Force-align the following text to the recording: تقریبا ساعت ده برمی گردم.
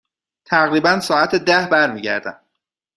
تقریبا 0.45 0.99
ساعت 0.99 1.35
ده 1.35 1.67
برمی 1.71 2.01
گردم. 2.01 2.39